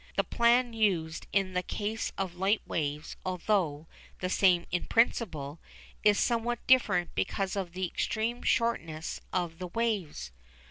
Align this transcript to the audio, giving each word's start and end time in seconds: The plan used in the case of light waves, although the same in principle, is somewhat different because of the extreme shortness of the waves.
The 0.15 0.23
plan 0.23 0.73
used 0.73 1.27
in 1.31 1.53
the 1.53 1.61
case 1.61 2.11
of 2.17 2.33
light 2.33 2.63
waves, 2.65 3.15
although 3.23 3.85
the 4.19 4.29
same 4.31 4.65
in 4.71 4.85
principle, 4.85 5.59
is 6.03 6.17
somewhat 6.17 6.65
different 6.65 7.13
because 7.13 7.55
of 7.55 7.73
the 7.73 7.85
extreme 7.85 8.41
shortness 8.41 9.21
of 9.31 9.59
the 9.59 9.67
waves. 9.67 10.31